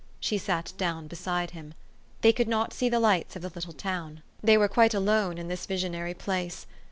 She 0.19 0.39
sat 0.39 0.73
down 0.79 1.05
beside 1.05 1.51
him. 1.51 1.75
They 2.21 2.33
could 2.33 2.47
not 2.47 2.73
see 2.73 2.89
the 2.89 2.99
lights 2.99 3.35
of 3.35 3.43
the 3.43 3.49
little 3.53 3.71
town. 3.71 4.23
They 4.41 4.57
were 4.57 4.67
quite 4.67 4.95
alone 4.95 5.37
in 5.37 5.47
the 5.47 5.55
visionary 5.55 6.15
place. 6.15 6.65